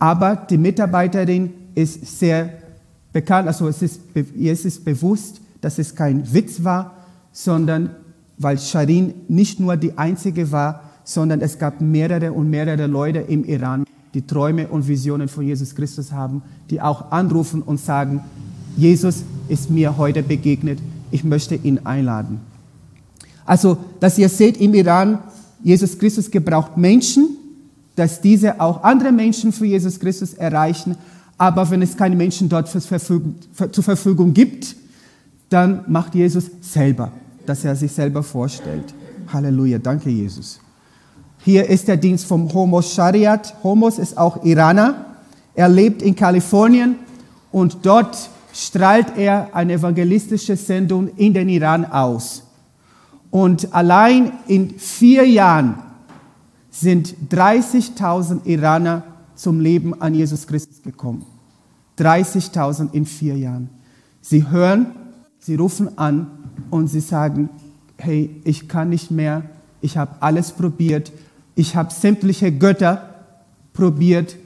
[0.00, 2.54] aber die Mitarbeiterin ist sehr
[3.12, 4.00] bekannt, also es ist,
[4.34, 6.96] ihr ist es bewusst, dass es kein Witz war,
[7.30, 7.90] sondern
[8.40, 13.44] weil Sharin nicht nur die einzige war, sondern es gab mehrere und mehrere Leute im
[13.44, 18.22] Iran, die Träume und Visionen von Jesus Christus haben, die auch anrufen und sagen,
[18.76, 20.78] Jesus ist mir heute begegnet,
[21.10, 22.40] ich möchte ihn einladen.
[23.44, 25.18] Also, dass ihr seht, im Iran,
[25.62, 27.36] Jesus Christus gebraucht Menschen,
[27.94, 30.96] dass diese auch andere Menschen für Jesus Christus erreichen.
[31.36, 34.76] Aber wenn es keine Menschen dort zur Verfügung gibt,
[35.50, 37.12] dann macht Jesus selber,
[37.50, 38.94] dass er sich selber vorstellt.
[39.32, 40.60] Halleluja, danke Jesus.
[41.38, 43.56] Hier ist der Dienst vom Homos Shariat.
[43.64, 45.06] Homos ist auch Iraner.
[45.56, 46.94] Er lebt in Kalifornien
[47.50, 52.44] und dort strahlt er eine evangelistische Sendung in den Iran aus.
[53.32, 55.74] Und allein in vier Jahren
[56.70, 59.02] sind 30.000 Iraner
[59.34, 61.26] zum Leben an Jesus Christus gekommen.
[61.98, 63.70] 30.000 in vier Jahren.
[64.20, 64.94] Sie hören,
[65.40, 66.39] sie rufen an
[66.70, 67.48] und sie sagen,
[67.96, 69.42] hey, ich kann nicht mehr,
[69.80, 71.12] ich habe alles probiert,
[71.54, 73.14] ich habe sämtliche Götter
[73.72, 74.36] probiert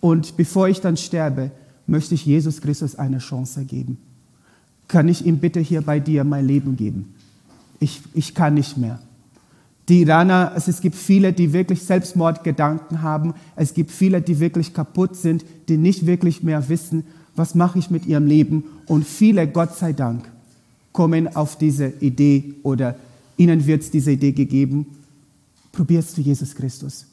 [0.00, 1.50] und bevor ich dann sterbe,
[1.86, 3.98] möchte ich Jesus Christus eine Chance geben.
[4.86, 7.14] Kann ich ihm bitte hier bei dir mein Leben geben?
[7.80, 8.98] Ich, ich kann nicht mehr.
[9.88, 13.34] Die Iraner, also es gibt viele, die wirklich Selbstmordgedanken haben.
[13.56, 17.04] Es gibt viele, die wirklich kaputt sind, die nicht wirklich mehr wissen,
[17.36, 18.64] was mache ich mit ihrem Leben.
[18.86, 20.30] Und viele, Gott sei Dank,
[20.92, 22.96] kommen auf diese Idee oder
[23.36, 24.86] ihnen wird diese Idee gegeben,
[25.72, 27.06] probierst du Jesus Christus.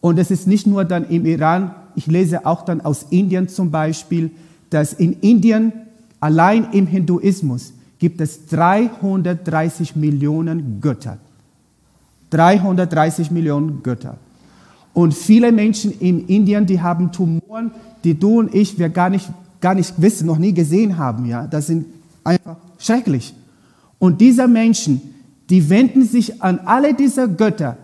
[0.00, 3.70] Und es ist nicht nur dann im Iran, ich lese auch dann aus Indien zum
[3.70, 4.30] Beispiel,
[4.70, 5.72] dass in Indien
[6.20, 11.18] allein im Hinduismus gibt es 330 Millionen Götter.
[12.30, 14.18] 330 Millionen Götter.
[14.92, 17.70] Und viele Menschen in Indien, die haben Tumoren,
[18.04, 19.28] die du und ich, wir gar nicht,
[19.60, 21.26] gar nicht wissen, noch nie gesehen haben.
[21.26, 21.46] Ja?
[21.46, 21.86] Das sind
[22.24, 23.34] einfach schrecklich.
[23.98, 25.00] Und diese Menschen,
[25.48, 27.76] die wenden sich an alle diese Götter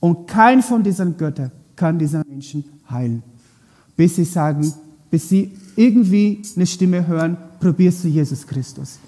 [0.00, 3.22] und kein von diesen Göttern kann diese Menschen heilen.
[3.96, 4.72] Bis sie sagen,
[5.10, 8.98] bis sie irgendwie eine Stimme hören, probierst du Jesus Christus.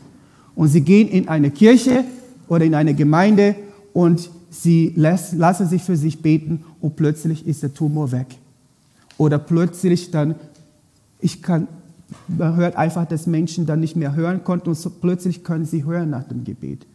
[0.55, 2.05] Und sie gehen in eine Kirche
[2.49, 3.57] oder in eine Gemeinde
[3.95, 8.27] und sie lassen sich für sich beten und plötzlich ist der Tumor weg.
[9.17, 10.35] Oder plötzlich dann,
[11.21, 11.69] ich kann,
[12.29, 15.85] man hört einfach, dass Menschen dann nicht mehr hören konnten und so plötzlich können sie
[15.85, 16.87] hören nach dem Gebet.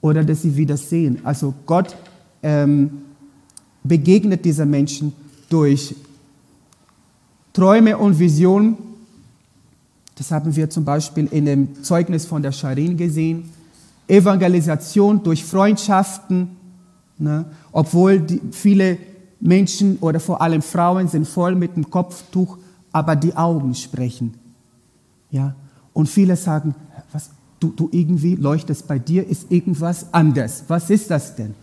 [0.00, 1.20] Oder dass sie wieder sehen.
[1.24, 1.96] Also Gott
[2.42, 3.02] ähm,
[3.82, 5.12] begegnet dieser Menschen
[5.48, 5.94] durch
[7.52, 8.76] Träume und Visionen.
[10.16, 13.50] Das haben wir zum Beispiel in dem Zeugnis von der Sharin gesehen.
[14.08, 16.56] Evangelisation durch Freundschaften,
[17.18, 17.46] ne?
[17.72, 18.98] obwohl die, viele
[19.40, 22.58] Menschen oder vor allem Frauen sind voll mit dem Kopftuch,
[22.92, 24.34] aber die Augen sprechen.
[25.30, 25.54] Ja?
[25.92, 26.74] Und viele sagen,
[27.12, 30.64] was, du, du irgendwie leuchtest bei dir, ist irgendwas anders.
[30.68, 31.54] Was ist das denn?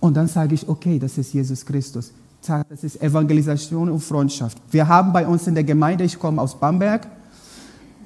[0.00, 2.12] Und dann sage ich, okay, das ist Jesus Christus.
[2.46, 4.58] Das ist Evangelisation und Freundschaft.
[4.70, 7.08] Wir haben bei uns in der Gemeinde, ich komme aus Bamberg,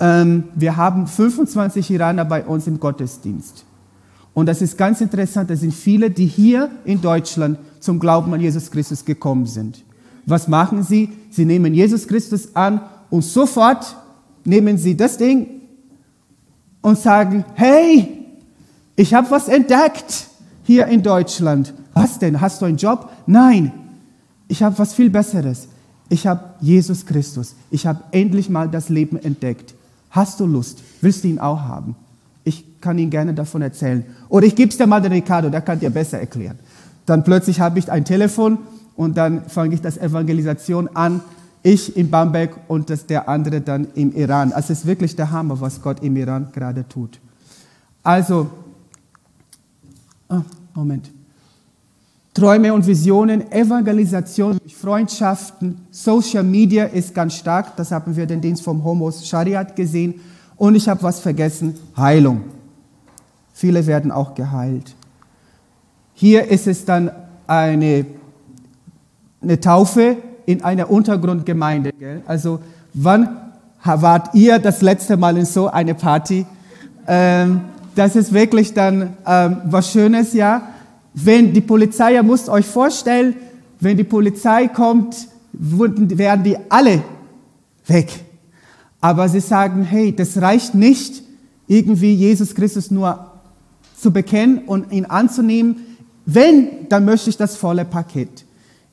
[0.00, 3.64] ähm, wir haben 25 Iraner bei uns im Gottesdienst.
[4.34, 8.40] Und das ist ganz interessant, das sind viele, die hier in Deutschland zum Glauben an
[8.40, 9.84] Jesus Christus gekommen sind.
[10.24, 11.10] Was machen sie?
[11.30, 13.96] Sie nehmen Jesus Christus an und sofort
[14.44, 15.62] nehmen sie das Ding
[16.80, 18.26] und sagen, hey,
[18.96, 20.26] ich habe was entdeckt
[20.64, 21.74] hier in Deutschland.
[21.94, 22.40] Was denn?
[22.40, 23.10] Hast du einen Job?
[23.26, 23.72] Nein,
[24.48, 25.68] ich habe was viel Besseres.
[26.08, 27.54] Ich habe Jesus Christus.
[27.70, 29.74] Ich habe endlich mal das Leben entdeckt.
[30.10, 30.82] Hast du Lust?
[31.00, 31.96] Willst du ihn auch haben?
[32.44, 34.04] Ich kann Ihnen gerne davon erzählen.
[34.28, 36.58] Oder ich gebe es dir mal den Ricardo, der kann dir besser erklären.
[37.06, 38.58] Dann plötzlich habe ich ein Telefon
[38.94, 41.22] und dann fange ich das Evangelisation an.
[41.62, 44.52] Ich in Bamberg und das der andere dann im Iran.
[44.52, 47.20] Also es ist wirklich der Hammer, was Gott im Iran gerade tut.
[48.02, 48.50] Also,
[50.28, 50.40] oh,
[50.74, 51.10] Moment.
[52.34, 57.76] Träume und Visionen, Evangelisation Freundschaften, Social Media ist ganz stark.
[57.76, 60.20] Das haben wir den Dienst vom Homos Shariat gesehen.
[60.56, 62.42] Und ich habe was vergessen, Heilung.
[63.52, 64.96] Viele werden auch geheilt.
[66.14, 67.10] Hier ist es dann
[67.46, 68.06] eine,
[69.40, 71.92] eine Taufe in einer Untergrundgemeinde.
[71.98, 72.22] Gell?
[72.26, 72.60] Also
[72.94, 73.28] wann
[73.84, 76.46] wart ihr das letzte Mal in so eine Party?
[77.06, 77.62] Ähm,
[77.94, 80.68] das ist wirklich dann ähm, was Schönes, ja.
[81.14, 83.36] Wenn die Polizei, ihr müsst euch vorstellen,
[83.80, 87.02] wenn die Polizei kommt, werden die alle
[87.86, 88.08] weg.
[89.00, 91.22] Aber sie sagen, hey, das reicht nicht,
[91.66, 93.32] irgendwie Jesus Christus nur
[93.98, 95.76] zu bekennen und ihn anzunehmen.
[96.24, 98.44] Wenn, dann möchte ich das volle Paket.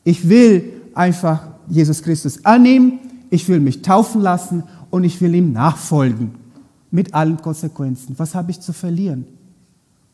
[0.04, 3.00] Ich will einfach Jesus Christus annehmen,
[3.30, 6.32] ich will mich taufen lassen und ich will ihm nachfolgen
[6.92, 8.16] mit allen Konsequenzen.
[8.18, 9.26] Was habe ich zu verlieren?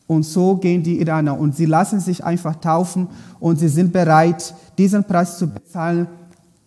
[0.06, 3.08] Und so gehen die Iraner und sie lassen sich einfach taufen
[3.40, 6.06] und sie sind bereit, diesen Preis zu bezahlen.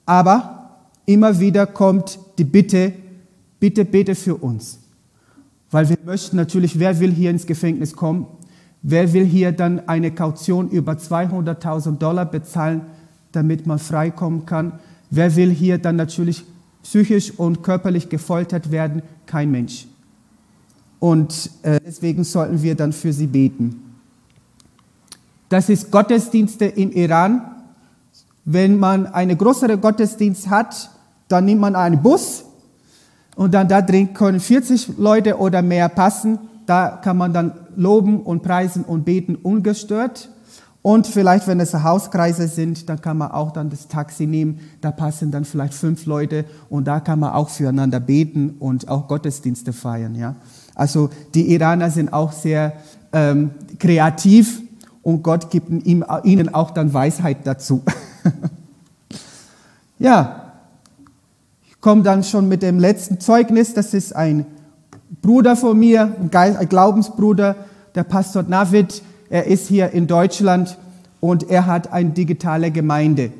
[0.05, 2.91] Aber immer wieder kommt die Bitte,
[3.59, 4.79] bitte bete für uns.
[5.71, 8.25] Weil wir möchten natürlich, wer will hier ins Gefängnis kommen?
[8.81, 12.81] Wer will hier dann eine Kaution über 200.000 Dollar bezahlen,
[13.31, 14.73] damit man freikommen kann?
[15.09, 16.43] Wer will hier dann natürlich
[16.83, 19.01] psychisch und körperlich gefoltert werden?
[19.25, 19.87] Kein Mensch.
[20.99, 23.81] Und äh, deswegen sollten wir dann für sie beten.
[25.47, 27.55] Das ist Gottesdienste im Iran.
[28.45, 30.89] Wenn man eine größere Gottesdienst hat,
[31.27, 32.43] dann nimmt man einen Bus
[33.35, 36.39] und dann da drin können 40 Leute oder mehr passen.
[36.65, 40.29] Da kann man dann loben und preisen und beten ungestört.
[40.81, 44.59] Und vielleicht, wenn es Hauskreise sind, dann kann man auch dann das Taxi nehmen.
[44.79, 49.07] Da passen dann vielleicht fünf Leute und da kann man auch füreinander beten und auch
[49.07, 50.15] Gottesdienste feiern.
[50.15, 50.35] Ja.
[50.75, 52.73] Also die Iraner sind auch sehr
[53.11, 54.61] ähm, kreativ
[55.03, 57.83] und Gott gibt ihm, ihnen auch dann Weisheit dazu.
[59.99, 60.53] ja,
[61.67, 63.73] ich komme dann schon mit dem letzten Zeugnis.
[63.73, 64.45] Das ist ein
[65.21, 67.57] Bruder von mir, ein Glaubensbruder,
[67.95, 69.01] der Pastor Navid.
[69.29, 70.77] Er ist hier in Deutschland
[71.19, 73.31] und er hat eine digitale Gemeinde.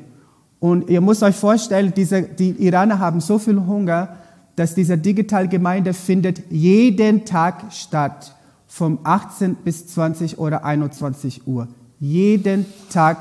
[0.60, 4.16] Und ihr müsst euch vorstellen, diese, die Iraner haben so viel Hunger,
[4.56, 11.66] dass diese Digitalgemeinde findet jeden Tag statt, vom 18 bis 20 oder 21 Uhr.
[11.98, 13.18] Jeden Tag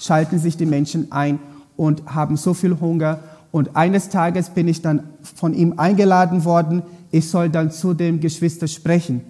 [0.00, 1.38] schalten sich die Menschen ein
[1.76, 3.20] und haben so viel Hunger.
[3.52, 8.20] Und eines Tages bin ich dann von ihm eingeladen worden, ich soll dann zu den
[8.20, 9.22] Geschwistern sprechen.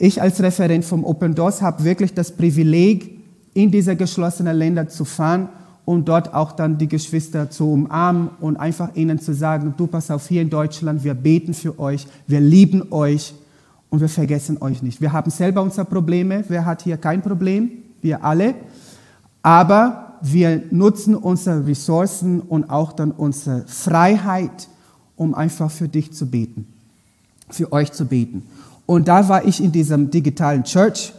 [0.00, 3.18] Ich als Referent vom Open Doors habe wirklich das Privileg,
[3.54, 5.48] in diese geschlossenen Länder zu fahren
[5.84, 10.10] und dort auch dann die Geschwister zu umarmen und einfach ihnen zu sagen, du pass
[10.12, 13.34] auf, hier in Deutschland, wir beten für euch, wir lieben euch
[13.90, 15.00] und wir vergessen euch nicht.
[15.00, 17.70] Wir haben selber unsere Probleme, wer hat hier kein Problem?
[18.00, 18.54] Wir alle.
[19.42, 24.68] Aber wir nutzen unsere Ressourcen und auch dann unsere Freiheit,
[25.16, 26.66] um einfach für dich zu beten,
[27.50, 28.42] für euch zu beten.
[28.88, 31.12] Und da war ich in diesem digitalen Church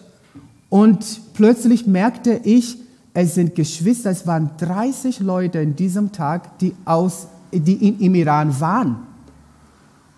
[0.69, 2.79] und plötzlich merkte ich,
[3.13, 8.15] es sind Geschwister, es waren 30 Leute in diesem Tag, die, aus, die in, im
[8.15, 8.95] Iran waren.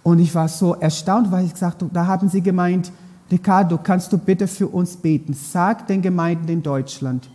[0.02, 2.90] Und ich war so erstaunt, weil ich gesagt habe, da haben sie gemeint,
[3.30, 5.34] Ricardo, kannst du bitte für uns beten?
[5.34, 7.30] Sag den Gemeinden in Deutschland,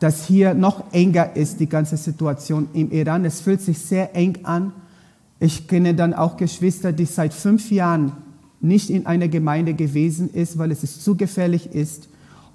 [0.00, 3.24] dass hier noch enger ist, die ganze Situation im Iran.
[3.24, 4.72] Es fühlt sich sehr eng an.
[5.38, 8.10] Ich kenne dann auch Geschwister, die seit fünf Jahren
[8.62, 12.08] nicht in einer Gemeinde gewesen ist, weil es zu gefährlich ist.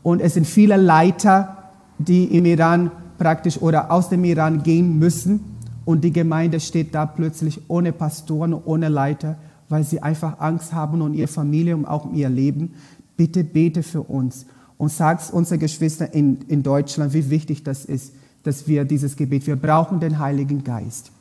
[0.03, 1.57] Und es sind viele Leiter,
[1.97, 5.57] die im Iran praktisch oder aus dem Iran gehen müssen.
[5.85, 9.37] Und die Gemeinde steht da plötzlich ohne Pastoren, ohne Leiter,
[9.69, 12.73] weil sie einfach Angst haben um ihre Familie und auch ihr Leben.
[13.17, 14.45] Bitte bete für uns
[14.77, 19.47] und sagt unseren Geschwistern in, in Deutschland, wie wichtig das ist, dass wir dieses Gebet,
[19.47, 21.11] wir brauchen den Heiligen Geist.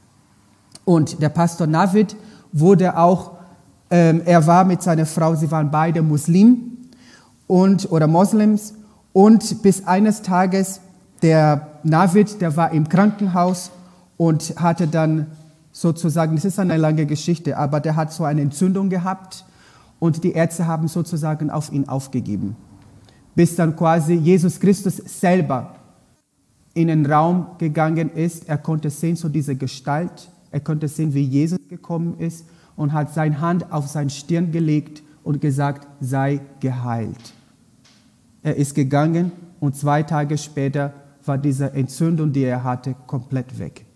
[0.85, 2.15] Und der Pastor Navid
[2.53, 3.36] wurde auch,
[3.89, 6.73] er war mit seiner Frau, sie waren beide Muslim
[7.47, 8.75] und, oder Moslems
[9.13, 10.81] und bis eines Tages
[11.23, 13.71] der Navid, der war im Krankenhaus
[14.17, 15.29] und hatte dann
[15.73, 19.45] sozusagen, das ist eine lange Geschichte, aber der hat so eine Entzündung gehabt
[19.99, 22.57] und die Ärzte haben sozusagen auf ihn aufgegeben.
[23.35, 25.77] Bis dann quasi Jesus Christus selber
[26.75, 28.49] in den Raum gegangen ist.
[28.49, 30.31] Er konnte sehen, so diese Gestalt.
[30.51, 32.45] Er konnte sehen, wie Jesus gekommen ist
[32.77, 37.35] und hat seine Hand auf seine Stirn gelegt und gesagt, sei geheilt.
[38.43, 40.93] Er ist gegangen und zwei Tage später
[41.25, 43.87] war diese Entzündung, die er hatte, komplett weg.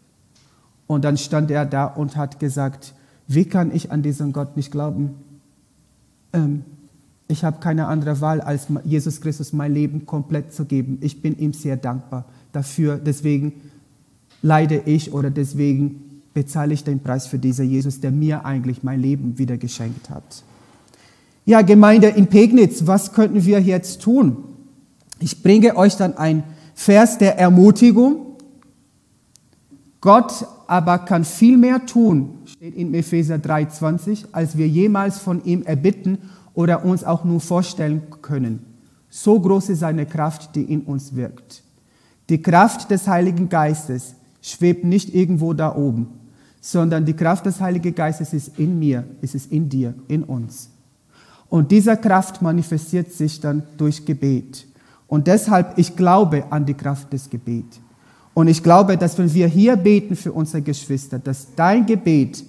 [0.86, 2.94] Und dann stand er da und hat gesagt,
[3.28, 5.14] wie kann ich an diesen Gott nicht glauben?
[6.32, 6.64] Ähm,
[7.28, 10.98] ich habe keine andere Wahl, als Jesus Christus mein Leben komplett zu geben.
[11.00, 12.96] Ich bin ihm sehr dankbar dafür.
[12.96, 13.52] Deswegen
[14.42, 19.00] leide ich oder deswegen bezahle ich den Preis für diesen Jesus, der mir eigentlich mein
[19.00, 20.44] Leben wieder geschenkt hat.
[21.44, 24.36] Ja, Gemeinde in Pegnitz, was könnten wir jetzt tun?
[25.18, 28.36] Ich bringe euch dann ein Vers der Ermutigung.
[30.00, 35.62] Gott aber kann viel mehr tun, steht in Epheser 3,20, als wir jemals von ihm
[35.62, 36.18] erbitten
[36.54, 38.64] oder uns auch nur vorstellen können.
[39.08, 41.64] So groß ist seine Kraft, die in uns wirkt.
[42.28, 46.06] Die Kraft des Heiligen Geistes schwebt nicht irgendwo da oben,
[46.60, 50.68] sondern die Kraft des Heiligen Geistes ist in mir, ist es in dir, in uns.
[51.48, 54.66] Und diese Kraft manifestiert sich dann durch Gebet.
[55.08, 57.80] Und deshalb, ich glaube an die Kraft des Gebets.
[58.34, 62.44] Und ich glaube, dass wenn wir hier beten für unsere Geschwister, dass dein Gebet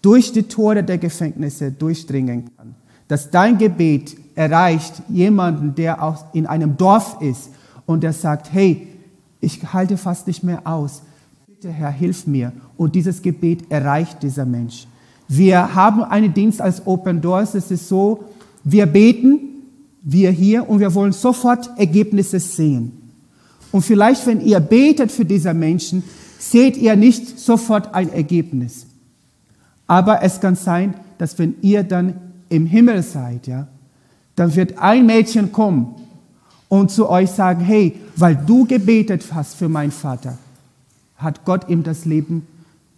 [0.00, 2.76] durch die Tore der Gefängnisse durchdringen kann.
[3.08, 7.50] Dass dein Gebet erreicht jemanden, der auch in einem Dorf ist
[7.86, 8.86] und der sagt, hey,
[9.40, 11.02] ich halte fast nicht mehr aus.
[11.66, 12.52] Bitte, Herr, hilf mir.
[12.76, 14.86] Und dieses Gebet erreicht dieser Mensch.
[15.26, 17.56] Wir haben einen Dienst als Open Doors.
[17.56, 18.24] Es ist so,
[18.62, 19.40] wir beten,
[20.00, 22.92] wir hier, und wir wollen sofort Ergebnisse sehen.
[23.72, 26.04] Und vielleicht, wenn ihr betet für diese Menschen,
[26.38, 28.86] seht ihr nicht sofort ein Ergebnis.
[29.88, 32.14] Aber es kann sein, dass wenn ihr dann
[32.48, 33.66] im Himmel seid, ja,
[34.36, 35.96] dann wird ein Mädchen kommen
[36.68, 40.38] und zu euch sagen, hey, weil du gebetet hast für meinen Vater,
[41.16, 42.46] hat Gott ihm das Leben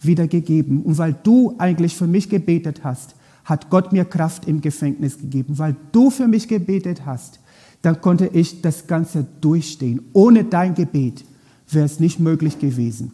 [0.01, 0.83] wiedergegeben.
[0.83, 3.14] Und weil du eigentlich für mich gebetet hast,
[3.45, 5.59] hat Gott mir Kraft im Gefängnis gegeben.
[5.59, 7.41] Weil du für mich gebetet hast,
[7.83, 10.03] dann konnte ich das Ganze durchstehen.
[10.12, 11.25] Ohne dein Gebet
[11.71, 13.12] wäre es nicht möglich gewesen.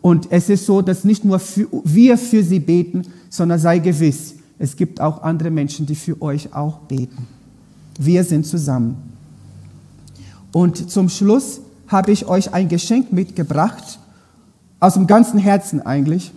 [0.00, 4.36] Und es ist so, dass nicht nur für, wir für sie beten, sondern sei gewiss,
[4.58, 7.26] es gibt auch andere Menschen, die für euch auch beten.
[7.98, 8.96] Wir sind zusammen.
[10.52, 13.98] Und zum Schluss habe ich euch ein Geschenk mitgebracht,
[14.80, 16.32] aus dem ganzen Herzen eigentlich.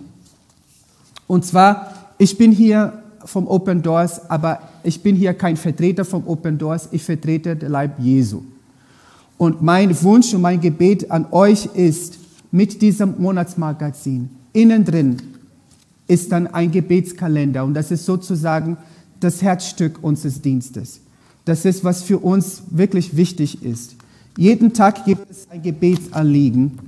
[1.26, 6.26] Und zwar, ich bin hier vom Open Doors, aber ich bin hier kein Vertreter vom
[6.26, 8.42] Open Doors, ich vertrete den Leib Jesu.
[9.36, 12.18] Und mein Wunsch und mein Gebet an euch ist,
[12.50, 15.16] mit diesem Monatsmagazin innen drin
[16.08, 18.76] ist dann ein Gebetskalender und das ist sozusagen
[19.20, 21.00] das Herzstück unseres Dienstes.
[21.44, 23.96] Das ist, was für uns wirklich wichtig ist.
[24.36, 26.78] Jeden Tag gibt es ein Gebetsanliegen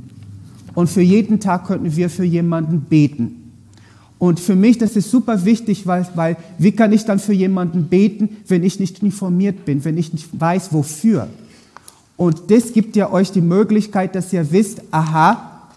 [0.74, 3.38] und für jeden Tag könnten wir für jemanden beten.
[4.18, 7.88] Und für mich, das ist super wichtig, weil, weil wie kann ich dann für jemanden
[7.88, 11.28] beten, wenn ich nicht informiert bin, wenn ich nicht weiß, wofür?
[12.16, 15.68] Und das gibt ja euch die Möglichkeit, dass ihr wisst, aha,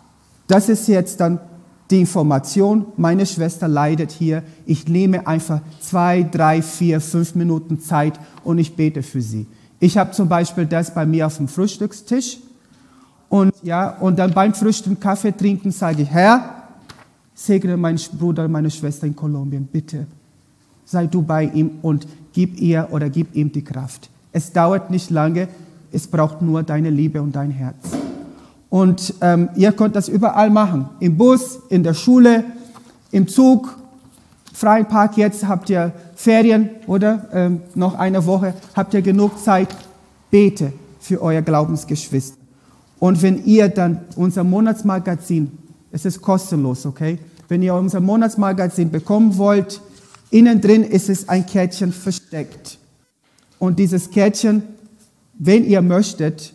[0.47, 1.39] das ist jetzt dann
[1.89, 8.19] die Information, meine Schwester leidet hier, ich nehme einfach zwei, drei, vier, fünf Minuten Zeit
[8.43, 9.47] und ich bete für sie.
[9.79, 12.37] Ich habe zum Beispiel das bei mir auf dem Frühstückstisch
[13.29, 16.63] und, ja, und dann beim Frühstück Kaffee trinken sage ich, Herr,
[17.33, 20.07] Segne meinen Bruder, meine Schwester in Kolumbien, bitte.
[20.85, 24.09] Sei du bei ihm und gib ihr oder gib ihm die Kraft.
[24.31, 25.47] Es dauert nicht lange,
[25.91, 27.75] es braucht nur deine Liebe und dein Herz.
[28.69, 30.89] Und ähm, ihr könnt das überall machen.
[30.99, 32.43] Im Bus, in der Schule,
[33.11, 33.75] im Zug,
[34.55, 35.17] freien Park.
[35.17, 38.53] Jetzt habt ihr Ferien oder ähm, noch eine Woche.
[38.75, 39.69] Habt ihr genug Zeit?
[40.31, 42.37] Bete für euer Glaubensgeschwister.
[42.99, 45.51] Und wenn ihr dann unser Monatsmagazin
[45.95, 47.17] es ist kostenlos, okay?
[47.47, 49.79] Wenn ihr unser Monatsmagazin bekommen wollt,
[50.29, 52.77] innen drin ist es ein Kärtchen versteckt.
[53.59, 54.63] Und dieses Kärtchen,
[55.39, 56.53] wenn ihr möchtet,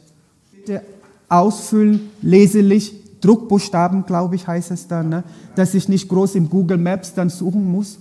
[0.53, 0.82] bitte
[1.30, 5.24] ausfüllen, leserlich, Druckbuchstaben, glaube ich, heißt es dann, ne?
[5.54, 7.98] dass ich nicht groß im Google Maps dann suchen muss.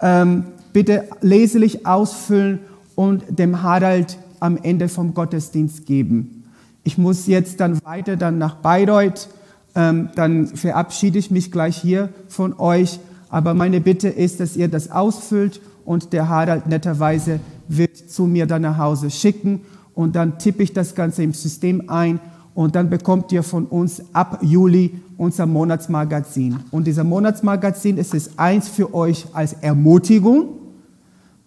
[0.00, 2.60] Ähm, bitte leserlich ausfüllen
[2.94, 6.44] und dem Harald am Ende vom Gottesdienst geben.
[6.84, 9.28] Ich muss jetzt dann weiter dann nach Bayreuth
[9.76, 12.98] ähm, dann verabschiede ich mich gleich hier von euch.
[13.28, 17.38] Aber meine Bitte ist, dass ihr das ausfüllt und der Harald netterweise
[17.68, 19.60] wird zu mir dann nach Hause schicken
[19.94, 22.20] und dann tippe ich das Ganze im System ein
[22.56, 26.58] und dann bekommt ihr von uns ab Juli unser Monatsmagazin.
[26.70, 30.48] Und dieser Monatsmagazin ist es eins für euch als Ermutigung,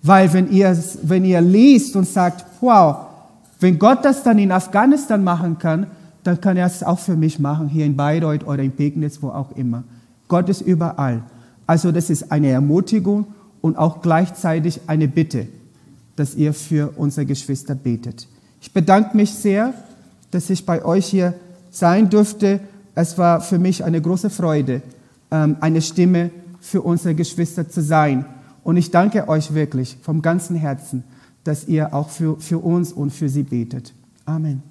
[0.03, 3.07] weil wenn ihr, wenn ihr liest und sagt, wow,
[3.59, 5.87] wenn Gott das dann in Afghanistan machen kann,
[6.23, 9.29] dann kann er es auch für mich machen, hier in Bayreuth oder in Pegnitz, wo
[9.29, 9.83] auch immer.
[10.27, 11.23] Gott ist überall.
[11.65, 13.25] Also das ist eine Ermutigung
[13.61, 15.47] und auch gleichzeitig eine Bitte,
[16.15, 18.27] dass ihr für unsere Geschwister betet.
[18.61, 19.73] Ich bedanke mich sehr,
[20.31, 21.33] dass ich bei euch hier
[21.71, 22.59] sein durfte.
[22.95, 24.81] Es war für mich eine große Freude,
[25.31, 28.25] ähm, eine Stimme für unsere Geschwister zu sein.
[28.63, 31.03] Und ich danke euch wirklich vom ganzen Herzen,
[31.43, 33.93] dass ihr auch für, für uns und für sie betet.
[34.25, 34.68] Amen.